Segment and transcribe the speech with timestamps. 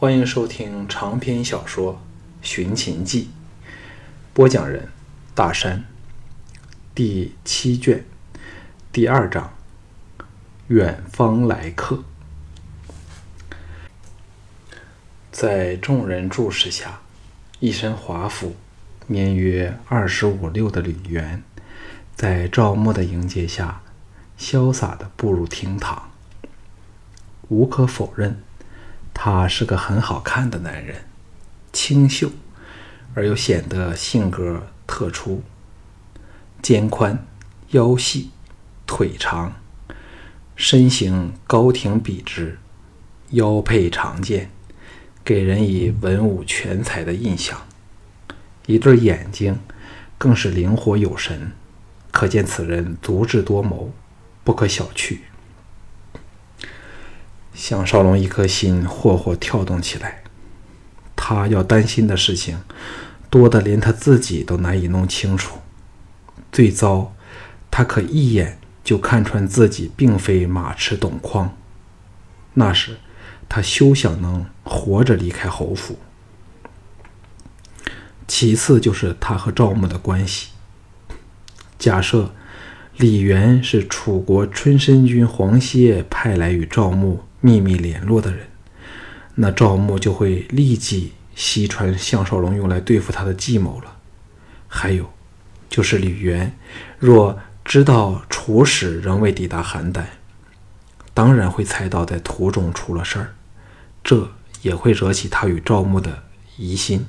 [0.00, 1.94] 欢迎收听长篇小说
[2.40, 3.30] 《寻秦记》，
[4.32, 4.90] 播讲人：
[5.34, 5.86] 大山，
[6.94, 8.04] 第七卷，
[8.92, 9.52] 第二章：
[10.68, 12.04] 远方来客。
[15.32, 17.00] 在众人注视下，
[17.58, 18.54] 一身华服、
[19.08, 21.42] 年约二十五六的吕元，
[22.14, 23.82] 在赵默的迎接下，
[24.38, 26.12] 潇洒地步入厅堂。
[27.48, 28.40] 无可否认。
[29.20, 31.02] 他是个很好看的男人，
[31.72, 32.30] 清秀
[33.14, 35.42] 而又显得性格特殊。
[36.62, 37.26] 肩宽、
[37.70, 38.30] 腰细、
[38.86, 39.54] 腿长，
[40.54, 42.60] 身形高挺笔直，
[43.30, 44.52] 腰佩长剑，
[45.24, 47.66] 给人以文武全才的印象。
[48.66, 49.58] 一对眼睛
[50.16, 51.50] 更是灵活有神，
[52.12, 53.92] 可见此人足智多谋，
[54.44, 55.18] 不可小觑。
[57.58, 60.22] 项少龙一颗心霍霍跳动起来，
[61.16, 62.60] 他要担心的事情
[63.28, 65.58] 多得连他自己都难以弄清楚。
[66.52, 67.16] 最糟，
[67.68, 71.56] 他可一眼就看穿自己并非马痴董匡。
[72.54, 72.98] 那时，
[73.48, 75.98] 他休想能活着离开侯府。
[78.28, 80.50] 其次就是他和赵牧的关系。
[81.76, 82.32] 假设
[82.96, 87.24] 李元是楚国春申君黄歇派来与赵牧。
[87.40, 88.46] 秘密联络的人，
[89.34, 93.96] 那赵牧就会立即西传项少龙用来对付他的计谋了。
[94.66, 95.08] 还有，
[95.68, 96.56] 就是吕元，
[96.98, 100.02] 若知道楚使仍未抵达邯郸，
[101.14, 103.34] 当然会猜到在途中出了事儿，
[104.02, 104.30] 这
[104.62, 106.24] 也会惹起他与赵牧的
[106.56, 107.06] 疑心。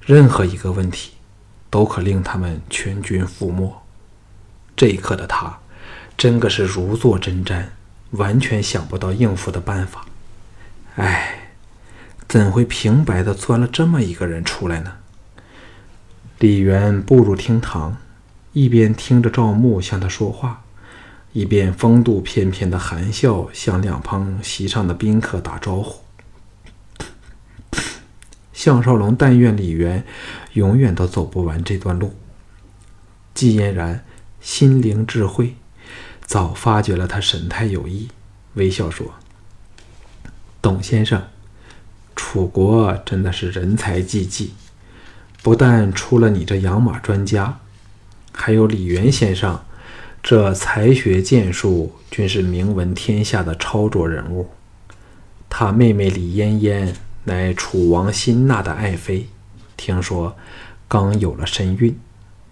[0.00, 1.12] 任何一个问题，
[1.70, 3.82] 都可令他们全军覆没。
[4.76, 5.58] 这一刻的他，
[6.16, 7.64] 真的是如坐针毡。
[8.10, 10.04] 完全想不到应付的办法，
[10.96, 11.52] 哎，
[12.28, 14.94] 怎会平白的钻了这么一个人出来呢？
[16.38, 17.96] 李渊步入厅堂，
[18.52, 20.64] 一边听着赵牧向他说话，
[21.32, 26.00] 一边风度翩翩的含笑向两旁席上的宾客打招呼。
[28.52, 30.04] 项少龙但愿李渊
[30.54, 32.14] 永远都走不完这段路。
[33.32, 34.04] 季嫣然
[34.40, 35.54] 心灵智慧。
[36.30, 38.06] 早发觉了他神态有异，
[38.54, 39.14] 微笑说
[40.62, 41.24] ：“董先生，
[42.14, 44.54] 楚国真的是人才济济，
[45.42, 47.58] 不但出了你这养马专家，
[48.30, 49.60] 还有李元先生，
[50.22, 54.50] 这才学剑术均是名闻天下的超卓人物。
[55.48, 59.26] 他妹妹李嫣嫣乃楚王辛纳的爱妃，
[59.76, 60.36] 听说
[60.86, 61.98] 刚有了身孕。”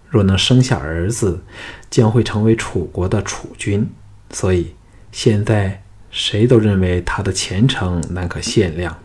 [0.09, 1.41] 若能生下儿子，
[1.89, 3.89] 将会成为楚国的储君，
[4.31, 4.73] 所以
[5.11, 8.97] 现在谁都认为他的前程难可限量。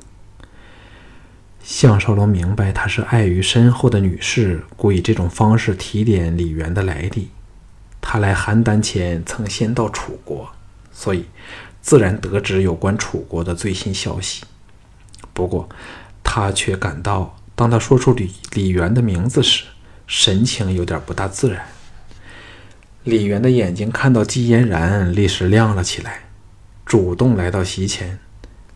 [1.62, 7.30] 项少龙明白他是碍于身后的女士，故以这种方式提点李元的来历。
[8.00, 10.50] 他来邯郸前曾先到楚国，
[10.92, 11.24] 所以
[11.80, 14.44] 自然得知有关楚国的最新消息。
[15.32, 15.66] 不过，
[16.22, 19.64] 他却感到，当他说出李李元的名字时，
[20.06, 21.66] 神情有点不大自然。
[23.04, 26.24] 李元的眼睛看到季嫣然，立时亮了起来，
[26.86, 28.18] 主动来到席前，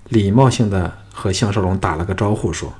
[0.08, 2.74] 礼貌性的和项少龙打了个招呼，说：“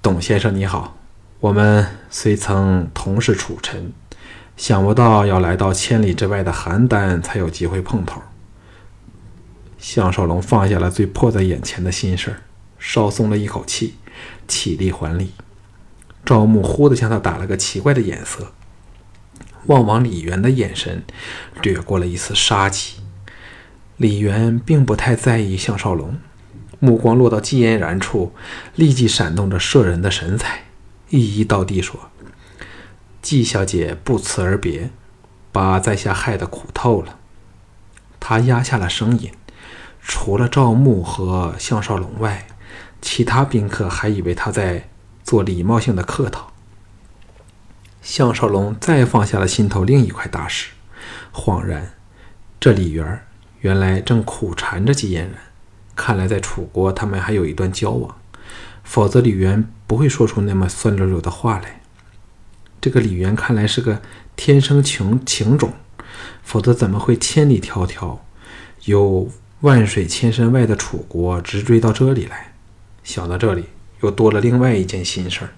[0.00, 0.96] 董先生你好，
[1.40, 3.92] 我们虽曾同是楚臣，
[4.56, 8.22] 想不到要来到千里之外的邯郸才有机会碰头。”
[9.76, 12.42] 项少龙放下了最迫在眼前的心事儿
[12.78, 13.94] 稍松了一口气，
[14.46, 15.32] 起立还礼。
[16.24, 18.52] 赵牧忽地向他打了个奇怪的眼色，
[19.66, 21.02] 望往李元的眼神
[21.62, 22.96] 掠过了一丝杀机。
[23.98, 26.18] 李元并不太在意项少龙，
[26.80, 28.32] 目光落到季嫣然处，
[28.74, 30.64] 立即闪动着摄人的神采，
[31.10, 32.08] 一一道地说
[33.20, 34.90] ：“季小姐不辞而别，
[35.52, 37.18] 把在下害得苦透了。”
[38.18, 39.30] 他压下了声音，
[40.00, 42.46] 除了赵牧和项少龙外，
[43.02, 44.88] 其他宾客还以为他在。
[45.24, 46.52] 做礼貌性的客套。
[48.00, 50.72] 项少龙再放下了心头另一块大石，
[51.32, 51.94] 恍然，
[52.60, 53.22] 这李元
[53.60, 55.40] 原来正苦缠着季嫣然。
[55.96, 58.16] 看来在楚国他们还有一段交往，
[58.82, 61.80] 否则李元不会说出那么酸溜溜的话来。
[62.80, 64.02] 这个李元看来是个
[64.36, 65.72] 天生情情种，
[66.42, 68.18] 否则怎么会千里迢迢，
[68.84, 69.30] 由
[69.60, 72.52] 万水千山外的楚国直追到这里来？
[73.02, 73.64] 想到这里。
[74.04, 75.50] 又多了另外一件心事儿。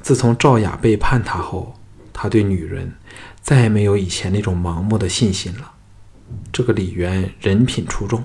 [0.00, 1.74] 自从赵雅背叛他后，
[2.12, 2.94] 他对女人
[3.42, 5.72] 再也没有以前那种盲目的信心了。
[6.52, 8.24] 这个李渊人品出众，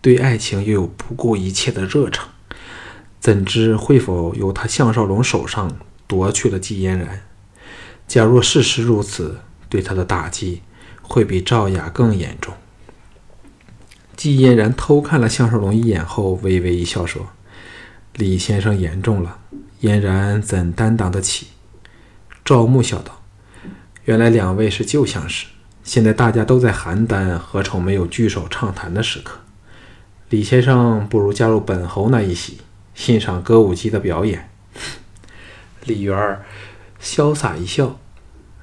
[0.00, 2.28] 对爱情又有不顾一切的热诚，
[3.18, 5.76] 怎知会否由他项少龙手上
[6.06, 7.22] 夺去了季嫣然？
[8.06, 10.62] 假若事实如此，对他的打击
[11.02, 12.54] 会比赵雅更严重。
[14.16, 17.26] 季嫣然偷看了项少龙一眼后，微微一笑说
[18.16, 19.38] ：“李先生言重了，
[19.80, 21.48] 嫣然怎担当得起？”
[22.42, 23.20] 赵牧笑道
[24.06, 25.46] ：“原来两位是旧相识，
[25.84, 29.40] 现在大家都在邯郸，何愁没有聚首畅谈的时刻？
[30.30, 32.58] 李先生不如加入本侯那一席，
[32.94, 34.48] 欣赏歌舞伎的表演。
[35.84, 36.46] ”李元儿
[37.00, 37.98] 潇洒一笑，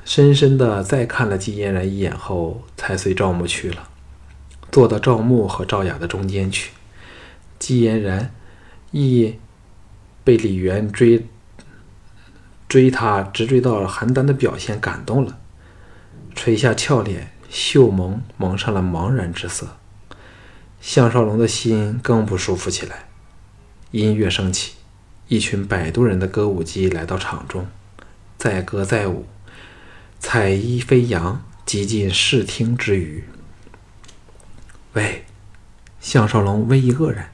[0.04, 3.90] 深深的再看了季嫣然一眼后，才随赵牧去了。
[4.72, 6.72] 坐到赵牧和赵雅的中间去，
[7.60, 8.34] 季嫣然
[8.94, 9.40] 亦
[10.24, 11.26] 被李渊追
[12.70, 15.40] 追他直追到邯郸的表现感动了，
[16.36, 19.78] 垂下俏脸，秀眸蒙上了茫然之色。
[20.80, 23.08] 项少龙的心更不舒服起来。
[23.90, 24.74] 音乐升起，
[25.28, 27.68] 一群摆渡人的歌舞伎来到场中，
[28.38, 29.26] 载歌载舞，
[30.20, 33.24] 彩衣飞扬，极尽视听之娱。
[34.94, 35.26] 喂，
[36.00, 37.32] 项少龙微一愕然，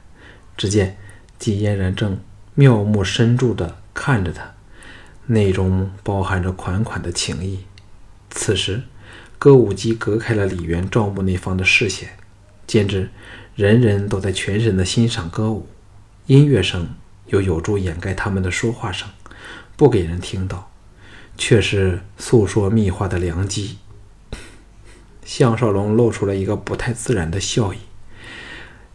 [0.56, 0.96] 只见
[1.40, 2.20] 季嫣然正
[2.54, 4.52] 妙目深注地看着他，
[5.24, 7.64] 内中包含着款款的情意。
[8.28, 8.82] 此时，
[9.38, 12.10] 歌舞伎隔开了李渊、赵牧那方的视线，
[12.66, 13.08] 简直
[13.54, 15.66] 人人都在全神地欣赏歌舞，
[16.26, 16.90] 音乐声
[17.28, 19.08] 又有助掩盖他们的说话声，
[19.78, 20.70] 不给人听到，
[21.38, 23.78] 却是诉说秘话的良机。
[25.24, 27.78] 项少龙露出了一个不太自然的笑意。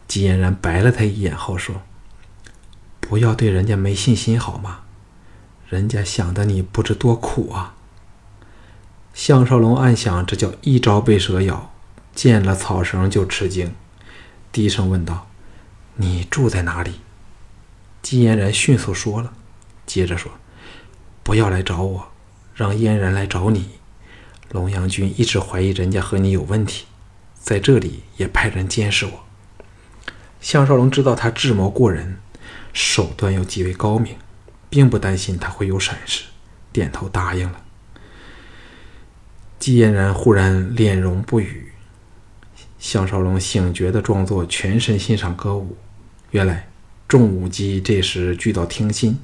[0.06, 1.82] 季嫣然白了他一眼后说
[3.08, 4.80] ：“不要对人家没信心好吗？
[5.68, 7.74] 人家想的你不知多苦啊。”
[9.14, 11.72] 项少龙暗想：“这叫一朝被蛇咬，
[12.14, 13.72] 见了草绳就吃惊。”
[14.50, 15.28] 低声问道
[15.96, 17.00] ：“你住在哪里？”
[18.02, 19.32] 季嫣然迅速说了，
[19.86, 20.32] 接着说
[21.22, 22.08] ：“不要来找我，
[22.54, 23.70] 让嫣然来找你。”
[24.50, 26.86] 龙阳君一直怀疑人家和你有问题，
[27.34, 29.24] 在这里也派人监视我。
[30.40, 32.18] 项少龙知道他智谋过人，
[32.72, 34.16] 手段又极为高明，
[34.68, 36.24] 并不担心他会有闪失，
[36.72, 37.62] 点头答应了。
[39.58, 41.72] 季嫣然忽然脸容不语，
[42.78, 45.76] 项少龙醒觉的装作全身欣赏歌舞。
[46.30, 46.68] 原来
[47.08, 49.18] 众舞姬这时聚到厅心，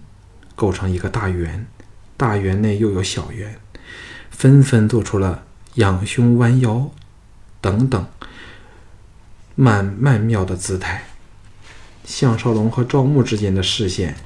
[0.55, 1.67] 构成一个大圆，
[2.17, 3.59] 大圆内又有小圆。
[4.31, 6.91] 纷纷做出了仰胸弯腰
[7.61, 8.07] 等等
[9.55, 11.05] 曼曼妙的姿态。
[12.05, 14.17] 项少龙和赵牧之间的视线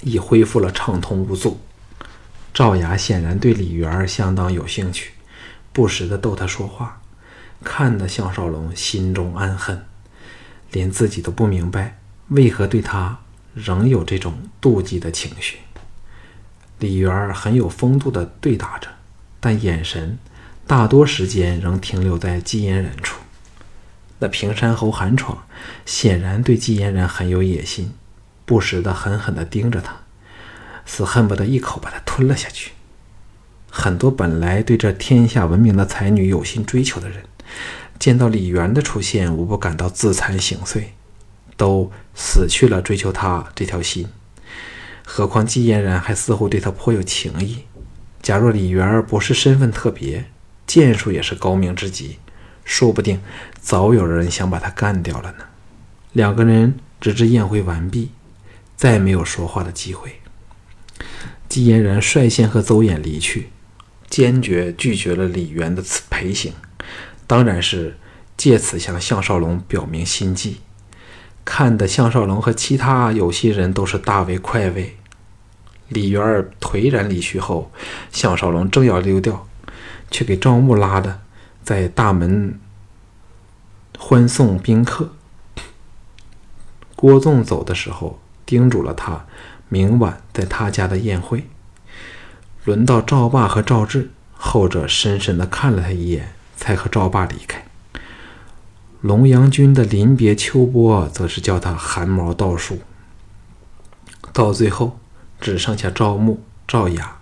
[0.00, 1.60] 已恢复了畅通无阻。
[2.54, 5.12] 赵雅显然对李元相当有兴趣，
[5.72, 7.00] 不时的逗他说话，
[7.64, 9.84] 看得项少龙心中暗恨，
[10.70, 11.98] 连自己都不明白
[12.28, 13.18] 为何对他
[13.54, 15.58] 仍有这种妒忌的情绪。
[16.78, 18.88] 李元很有风度地对答着，
[19.40, 20.18] 但眼神
[20.66, 23.20] 大多时间仍停留在季嫣然处。
[24.22, 25.46] 那平山侯韩闯
[25.84, 27.92] 显然对季嫣然很有野心，
[28.44, 29.96] 不时地狠狠地盯着他，
[30.86, 32.70] 似恨不得一口把他吞了下去。
[33.68, 37.24] 很多本来对这天下闻名的才女有心追求的人，
[37.98, 40.84] 见到李媛的出现，无不感到自惭形秽，
[41.56, 44.06] 都死去了追求他这条心。
[45.04, 47.64] 何况季嫣然还似乎对他颇有情意。
[48.22, 50.26] 假若李元不是身份特别，
[50.64, 52.18] 剑术也是高明之极，
[52.64, 53.20] 说不定
[53.60, 55.44] 早有人想把他干掉了呢。
[56.12, 58.10] 两个人直至宴会完毕，
[58.76, 60.20] 再没有说话的机会。
[61.48, 63.50] 季嫣然率先和邹衍离去，
[64.08, 66.52] 坚决拒绝了李元的陪行，
[67.26, 67.98] 当然是
[68.36, 70.60] 借此向项少龙表明心迹。
[71.44, 74.96] 看得项少龙和其他有心人都是大为快慰。
[75.88, 77.70] 李元儿颓然离去后，
[78.12, 79.46] 项少龙正要溜掉，
[80.10, 81.20] 却给赵牧拉的
[81.62, 82.58] 在大门
[83.98, 85.12] 欢送宾客。
[86.96, 89.24] 郭纵走的时候，叮嘱了他
[89.68, 91.48] 明晚在他家的宴会。
[92.64, 97.64] 轮到赵霸和赵志，后者深深的看了他一眼，才和赵霸离开。
[99.00, 102.80] 龙阳君的临别秋波，则是叫他汗毛倒竖。
[104.32, 105.00] 到最后，
[105.40, 107.18] 只剩下赵牧、赵雅、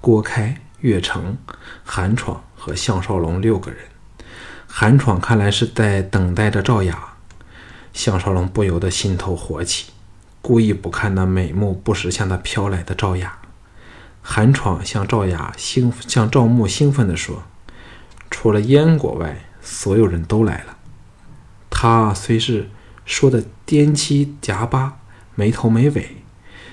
[0.00, 1.36] 郭开、岳成、
[1.84, 3.80] 韩闯和项少龙六个人。
[4.66, 7.14] 韩闯看来是在等待着赵雅，
[7.94, 9.86] 项少龙不由得心头火起，
[10.42, 13.38] 故意不看那美目不时向他飘来的赵雅。
[14.20, 17.44] 韩闯向赵雅兴向赵牧兴奋地说
[18.30, 20.76] ：“除了燕国外，所有人都来了。”
[21.70, 22.68] 他虽是
[23.06, 24.98] 说的颠七夹八，
[25.34, 26.16] 没头没尾。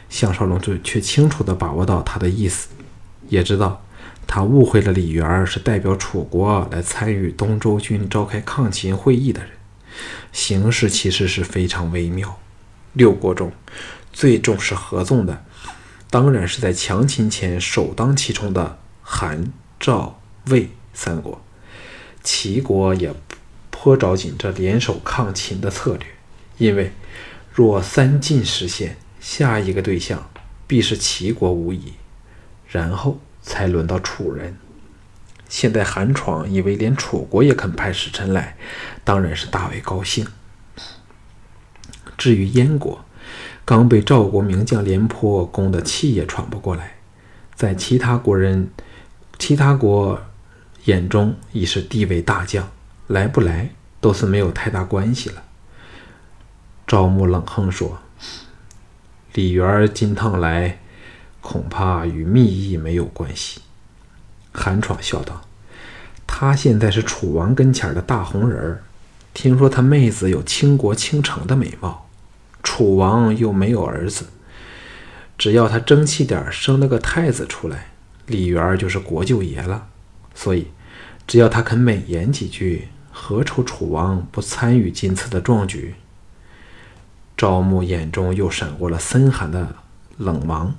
[0.10, 2.68] 项少龙就却清楚地把握到他的意思，
[3.30, 3.85] 也知道
[4.28, 9.52] 他误会了李元是代表楚国来参与东周军召开抗秦会议的人。
[10.32, 12.40] 形势其实是非常微妙。
[12.94, 13.52] 六国中
[14.12, 15.44] 最重视合纵的，
[16.10, 21.42] 当然是在强秦前首当其冲的韩、赵、魏三国。
[22.24, 23.14] 齐国也
[23.70, 26.08] 颇着紧这联手抗秦的策略，
[26.58, 26.92] 因为
[27.54, 28.98] 若三晋实现。
[29.22, 30.30] 下一个对象
[30.68, 31.94] 必是齐国无疑，
[32.68, 34.58] 然后才轮到楚人。
[35.48, 38.58] 现在韩闯以为连楚国也肯派使臣来，
[39.04, 40.26] 当然是大为高兴。
[42.18, 43.06] 至于燕国，
[43.64, 46.96] 刚被赵国名将廉颇攻得气也喘不过来，
[47.54, 48.70] 在其他国人、
[49.38, 50.20] 其他国
[50.86, 52.68] 眼中已是地位大将，
[53.08, 53.70] 来不来
[54.02, 55.44] 都是没有太大关系了。
[56.88, 58.00] 赵牧冷哼说。
[59.34, 60.80] 李元金趟来，
[61.46, 63.62] 恐怕与密意没有关系。
[64.52, 65.42] 韩闯笑道
[66.26, 68.84] ：“他现在是楚王跟前的大红人儿，
[69.32, 72.10] 听说他妹子有倾国倾城的美貌，
[72.64, 74.26] 楚王又没有儿子，
[75.38, 77.90] 只要他争气点，生了个太子出来，
[78.26, 79.90] 李元就是国舅爷了。
[80.34, 80.70] 所以，
[81.28, 85.94] 只要他肯美言几句，何愁楚王不参与今次的壮举？”
[87.38, 89.76] 赵牧眼中又闪过了森寒的
[90.18, 90.74] 冷芒，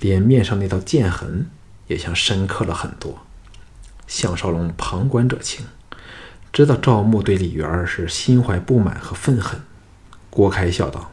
[0.00, 1.48] 连面上那道剑痕
[1.86, 3.18] 也像深刻了很多。
[4.06, 5.64] 项少龙旁观者清，
[6.52, 9.60] 知道赵牧对李元儿是心怀不满和愤恨。
[10.30, 11.10] 郭开笑道：“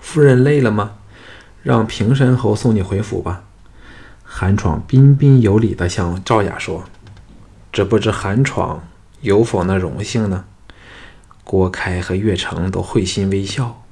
[0.00, 0.92] 夫人累了吗？
[1.62, 3.44] 让平山侯送你回府吧。”
[4.24, 6.84] 韩闯彬彬有礼地向赵雅说
[7.70, 8.82] ：“只不知韩闯
[9.20, 10.46] 有否那荣幸呢？”
[11.44, 13.82] 郭开和岳成都会心微笑。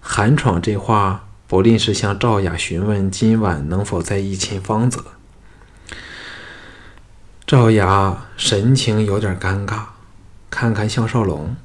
[0.00, 5.02] 韩闯这话不吝是向赵雅询问今晚能否在一亲芳泽。
[7.46, 9.84] 赵雅神情有点尴尬，
[10.50, 11.56] 看看项少龙，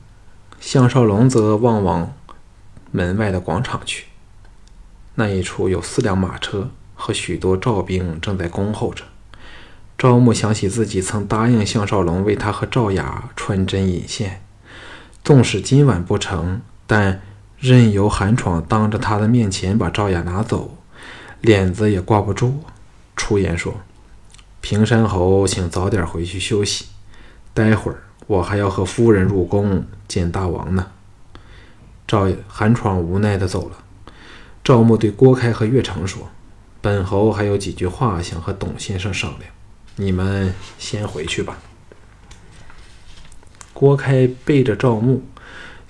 [0.62, 2.14] 项少龙则望望
[2.92, 4.06] 门外的广场去。
[5.16, 9.04] 那一处有四辆马车和许多赵兵正在恭候着。
[9.98, 14.42] 赵牧想起自己曾答应项少龙为他和赵雅穿针引线。
[15.26, 17.22] 纵使今晚不成，但
[17.64, 20.76] 任由韩闯当着他的面前把赵雅拿走，
[21.40, 22.62] 脸子也挂不住。
[23.16, 23.74] 出言说
[24.60, 26.88] ：“平山侯，请早点回去休息，
[27.54, 30.88] 待会儿我还要和夫人入宫见大王呢。”
[32.06, 33.78] 赵韩闯无奈的走了。
[34.62, 36.30] 赵牧对郭开和岳成说
[36.84, 39.50] ：“本侯还有几句话想和董先生商量，
[39.96, 41.58] 你们先回去吧。”
[43.72, 45.24] 郭开背着赵牧，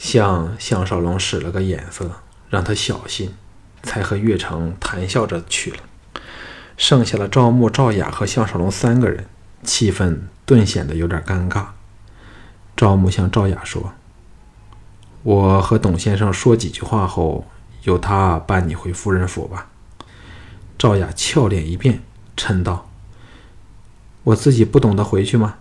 [0.03, 2.11] 向项少龙使了个眼色，
[2.49, 3.33] 让他小心，
[3.83, 5.77] 才和岳成谈笑着去了。
[6.75, 9.25] 剩下了赵牧、赵雅和项少龙三个人，
[9.63, 11.67] 气氛顿显得有点尴尬。
[12.75, 13.93] 赵牧向赵雅说
[15.23, 17.47] ：“我和董先生说几句话后，
[17.83, 19.69] 由他伴你回夫人府吧。”
[20.77, 22.03] 赵雅俏脸一变，
[22.35, 22.89] 嗔道
[24.25, 25.55] ：“我自己不懂得回去吗？”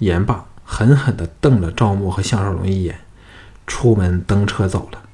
[0.00, 0.46] 言罢。
[0.70, 3.00] 狠狠地瞪了赵牧和项少龙一眼，
[3.68, 5.04] 出门登车走了。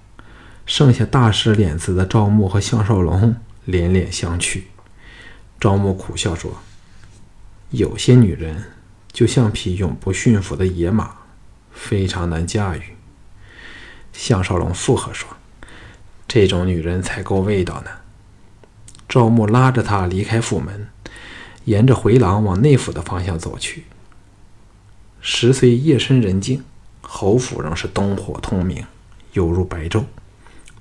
[0.64, 4.62] 剩下大失脸子的赵牧和项少龙连连相觑。
[5.60, 6.62] 赵牧苦笑说
[7.68, 8.64] ：“有些女人
[9.12, 11.16] 就像匹永不驯服的野马，
[11.70, 12.82] 非常难驾驭。”
[14.14, 15.28] 项少龙附和说
[16.26, 17.90] ：“这种女人才够味道呢。”
[19.06, 20.88] 赵牧拉着他离开府门，
[21.64, 23.84] 沿着回廊往内府的方向走去。
[25.20, 26.64] 时虽夜深人静，
[27.06, 28.84] 侯府仍是灯火通明，
[29.34, 30.04] 犹如白昼。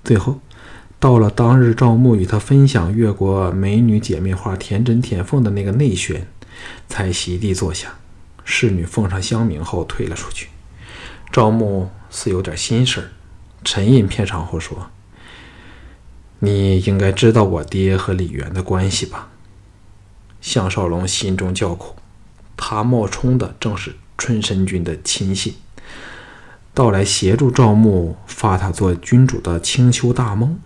[0.03, 0.39] 最后，
[0.99, 6.27] 到了当日赵牧与他分享越国美女姐妹花田真、田凤的那个内轩，
[6.87, 7.93] 才席地坐下。
[8.45, 10.49] 侍女奉上香茗后退了出去。
[11.31, 13.07] 赵牧似有点心事儿，
[13.63, 14.89] 沉吟片场后说
[16.39, 19.29] ：“你应该知道我爹和李元的关系吧？”
[20.41, 21.95] 项少龙心中叫苦，
[22.57, 23.95] 他冒充的正是。
[24.15, 25.55] 春申君的亲信
[26.73, 30.57] 到来协助赵牧发他做君主的清秋大梦，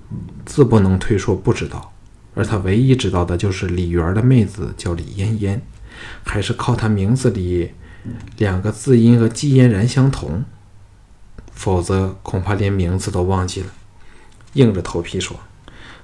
[0.46, 1.94] 自不能推说不知道。
[2.34, 5.62] 而他唯一知道的就是李元的妹子叫李嫣嫣，
[6.24, 7.72] 还是靠他名字里
[8.38, 10.46] 两个字音和季嫣然相同，
[11.52, 13.68] 否则恐怕连名字都忘记了。
[14.54, 15.38] 硬着头皮说：“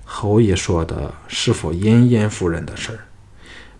[0.04, 3.00] 侯爷说的是否嫣嫣夫人的事儿？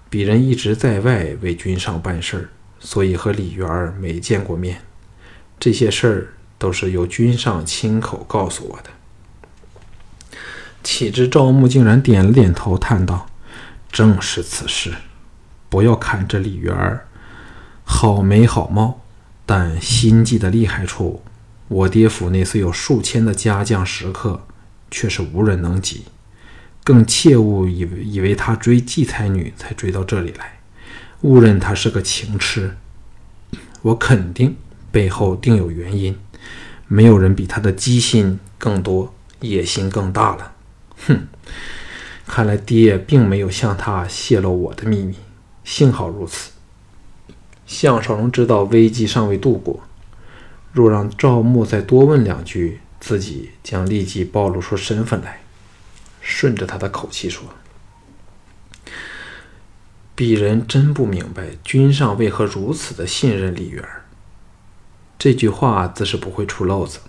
[0.10, 2.50] 鄙人一直在外为君上办事儿。”
[2.80, 4.82] 所以和李元没见过面，
[5.64, 8.90] 这些事儿都是由君上亲口告诉我的。
[10.84, 13.28] 岂知赵牧竟然点了点头，叹道
[13.90, 14.94] ：“正是此事。
[15.70, 17.08] 不要看这李媛儿
[17.86, 19.00] 好眉好貌，
[19.46, 21.24] 但心计的厉害处，
[21.70, 24.46] 我爹府内虽有数千的家将食客，
[24.92, 26.04] 却是无人能及。
[26.84, 30.60] 更切勿以为以为他追季才女才追到这里来，
[31.22, 32.76] 误认他是个情痴。
[33.84, 34.58] 我肯定
[34.94, 36.18] 背后定有原因。
[36.88, 40.54] 没有人比他的机心更多，野心更大了。”
[41.08, 41.28] 哼，
[42.28, 45.16] 看来爹并没有向他泄露我的秘密，
[45.64, 46.52] 幸好如此。
[47.66, 49.82] 项少龙知道危机尚未度过，
[50.72, 55.42] 若让赵牧再多问两句，自己将立即暴露出身份来。
[56.22, 57.44] 顺着他的口气说
[60.16, 64.03] ：“鄙人真不明白，君上为何如此的信任李元儿。”
[65.18, 67.00] 这句话自是不会出漏子。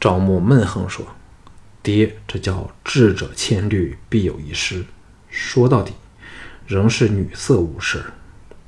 [0.00, 1.06] 赵牧闷哼说。
[1.84, 4.84] 爹，这叫智者千虑，必有一失。
[5.28, 5.94] 说到底，
[6.64, 8.04] 仍是女色误事。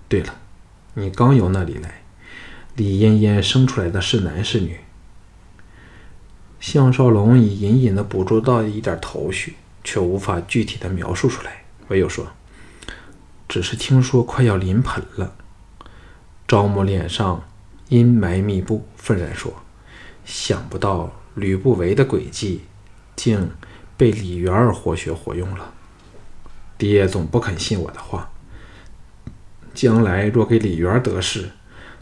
[0.08, 0.34] 对了，
[0.94, 2.02] 你刚由那里来，
[2.74, 4.80] 李嫣嫣生出来的是男是女？
[6.58, 9.54] 项少龙已隐隐的捕捉到一点头绪，
[9.84, 12.32] 却无法具体的描述出来，唯有说
[13.48, 15.36] ：“只是听说快要临盆了。”
[16.48, 17.44] 赵母脸上
[17.94, 19.54] 阴霾密布，愤然说
[20.26, 22.62] ：“想不到吕不韦的诡计。”
[23.14, 23.52] 竟
[23.96, 25.72] 被李元儿活学活用了。
[26.76, 28.32] 爹总不肯信我的话。
[29.72, 31.52] 将来若给李元儿得势，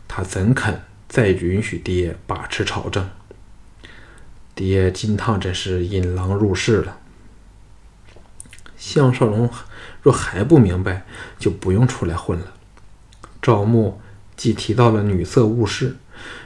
[0.09, 3.11] 他怎肯再允许爹把持朝政？
[4.55, 7.01] 爹金汤真是引狼入室了。
[8.79, 9.51] 项少龙
[10.01, 11.05] 若还不明白，
[11.39, 12.55] 就不用出来混了。
[13.43, 14.01] 赵牧
[14.37, 15.97] 既提到了女色误事。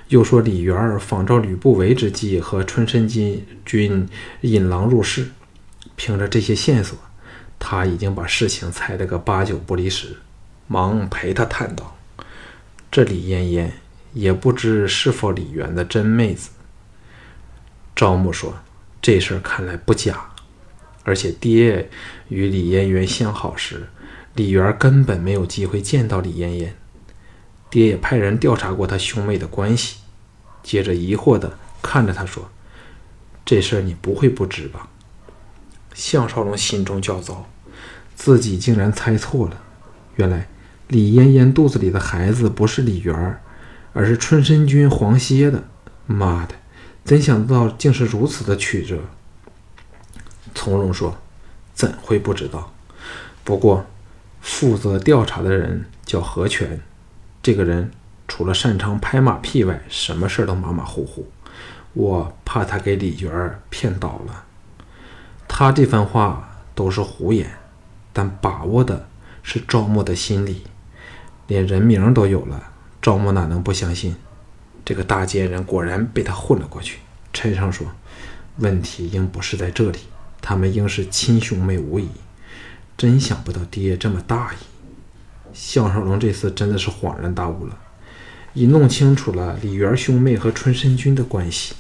[0.08, 4.08] 又说李元儿仿照吕不韦之计和春申君君
[4.42, 5.30] 引狼入室，
[5.96, 6.96] 凭着这些线索，
[7.58, 10.16] 他已经把事情猜得个八九不离十，
[10.68, 11.96] 忙陪他叹道
[12.88, 13.72] ：“这李嫣嫣
[14.12, 16.50] 也不知是否李元的真妹子。”
[17.96, 18.54] 赵牧说
[19.02, 20.30] ：“这事儿看来不假，
[21.02, 21.90] 而且爹
[22.28, 23.88] 与李嫣嫣相好时，
[24.36, 26.76] 李元根本没有机会见到李嫣嫣。”
[27.76, 29.98] 爹也派人调查过他兄妹的关系，
[30.62, 32.48] 接着疑惑地看着他说
[33.44, 34.88] ：“这事儿你不会不知吧？”
[35.92, 37.46] 项少龙心中焦躁，
[38.14, 39.60] 自己竟然猜错了。
[40.14, 40.48] 原来
[40.88, 43.38] 李嫣嫣肚子里的孩子不是李媛
[43.92, 45.64] 而是春申君黄歇的。
[46.06, 46.54] 妈的，
[47.04, 49.00] 怎想得到竟是如此的曲折？
[50.54, 51.18] 从容说
[51.76, 52.72] ：“怎会不知道？
[53.44, 53.84] 不过
[54.40, 56.80] 负责调查的人叫何全。”
[57.46, 57.92] 这个人
[58.26, 61.30] 除了擅长拍马屁外，什么事儿都马马虎虎。
[61.92, 64.44] 我怕他给李娟儿骗倒了。
[65.46, 67.48] 他这番话都是胡言，
[68.12, 69.06] 但把握的
[69.44, 70.64] 是赵默的心理，
[71.46, 72.72] 连人名都有了。
[73.00, 74.16] 赵默哪能不相信？
[74.84, 76.98] 这个大奸人果然被他混了过去。
[77.32, 77.86] 陈上说
[78.58, 80.00] ：“问题应不是在这里，
[80.40, 82.08] 他们应是亲兄妹无疑。
[82.96, 84.56] 真想不到爹这么大意。”
[85.52, 87.78] 项少龙这次真的是恍然大悟了，
[88.54, 91.74] 已弄清楚了李元兄妹和春申君的关系。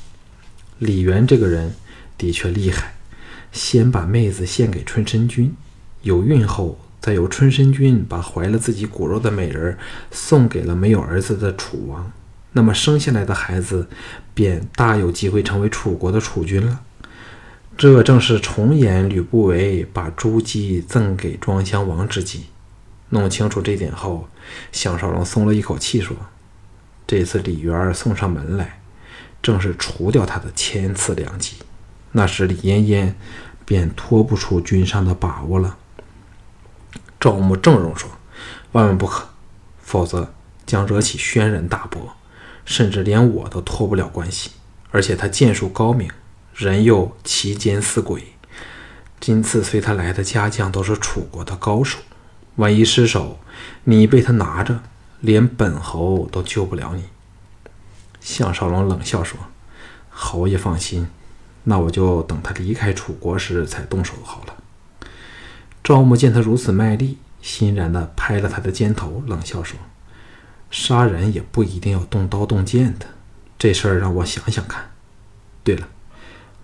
[0.78, 1.74] 李元这个人
[2.18, 2.94] 的确厉害，
[3.52, 5.54] 先把妹子献给春申君，
[6.02, 9.76] 有孕后再由春申君把怀了自己骨肉的美人
[10.10, 12.12] 送给了没有儿子的楚王，
[12.52, 13.88] 那么生下来的孩子
[14.34, 16.80] 便大有机会成为楚国的储君了。
[17.76, 22.44] 这正是重演吕不韦把朱姬赠给庄襄王之计。
[23.10, 24.28] 弄清楚这点后，
[24.72, 26.16] 项少龙松了一口气，说
[27.06, 28.80] ：“这次李元儿送上门来，
[29.40, 31.56] 正是除掉他的千次良机。
[32.12, 33.14] 那时李嫣嫣
[33.64, 35.76] 便脱不出君上的把握了。”
[37.20, 38.10] 赵牧郑容说
[38.72, 39.28] ：“万万不可，
[39.80, 40.34] 否则
[40.66, 42.16] 将惹起轩然大波，
[42.64, 44.50] 甚至连我都脱不了关系。
[44.90, 46.10] 而且他剑术高明，
[46.54, 48.34] 人又奇奸似鬼。
[49.20, 51.98] 今次随他来的家将都是楚国的高手。”
[52.56, 53.38] 万一失手，
[53.84, 54.80] 你被他拿着，
[55.20, 57.04] 连本侯都救不了你。
[58.20, 59.38] 项少龙冷笑说
[60.08, 61.06] ：“侯爷放心，
[61.64, 64.56] 那我就等他离开楚国时才动手好了。”
[65.84, 69.78] 赵牧见他如此卖力，欣然地拍了他的肩头，冷笑说
[70.70, 73.06] ：“杀人也不一定要动刀动剑的，
[73.58, 74.90] 这事儿让我想想看。
[75.62, 75.86] 对了，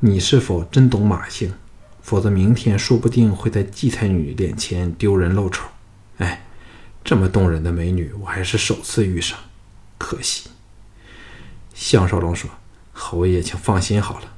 [0.01, 1.53] 你是否真懂马性？
[2.01, 5.67] 否则明天说不定会在季才女脸前丢人露丑。”
[6.19, 6.43] 哎，
[7.03, 9.39] 这么动人的美女，我还是首次遇上，
[9.99, 10.51] 可惜。
[11.75, 12.51] 项少龙说
[12.93, 14.33] ：“侯爷，请放心好了，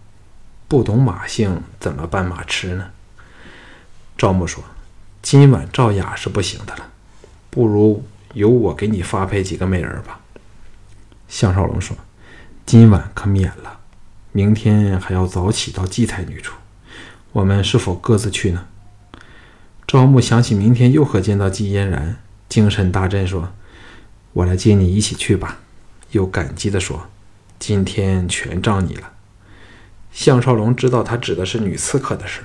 [0.68, 2.90] 不懂马性，怎么办马痴呢？”
[4.16, 4.62] 赵牧说
[5.20, 6.90] ：“今晚赵雅是不行的了，
[7.50, 10.20] 不如由我给你发配几个美人吧。”
[11.28, 11.96] 项少龙说
[12.64, 13.80] ：“今晚可免了，
[14.32, 16.54] 明天还要早起到祭台女处，
[17.32, 18.68] 我们是否各自去呢？”
[19.94, 22.16] 赵牧想起明天又可见到季嫣然，
[22.48, 23.50] 精神大振，说
[24.34, 25.58] ：“我来接你一起去吧。”
[26.10, 27.06] 又感激地说
[27.60, 29.12] ：“今天全仗你了。”
[30.10, 32.40] 项少龙知道他指的是女刺客的事，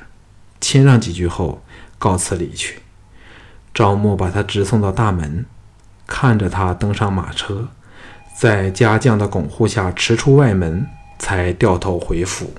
[0.61, 1.63] 谦让几句后，
[1.97, 2.83] 告辞离去。
[3.73, 5.47] 赵牧把他直送到大门，
[6.05, 7.69] 看着他登上马车，
[8.37, 10.85] 在家将的拱护下驰出外门，
[11.17, 12.53] 才掉头回府。